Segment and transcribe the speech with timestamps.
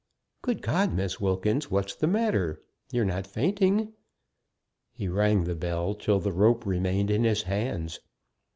[0.41, 1.69] Good God, Miss Wilkins!
[1.69, 2.63] What's the matter?
[2.91, 3.93] You're not fainting!"
[4.91, 7.99] He rang the bell till the rope remained in his hands.